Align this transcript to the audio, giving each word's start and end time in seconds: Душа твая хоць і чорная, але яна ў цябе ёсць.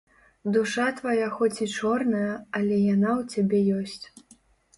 Душа 0.53 0.85
твая 0.99 1.27
хоць 1.35 1.61
і 1.65 1.67
чорная, 1.81 2.31
але 2.61 2.75
яна 2.93 3.11
ў 3.19 3.29
цябе 3.37 3.59
ёсць. 3.83 4.05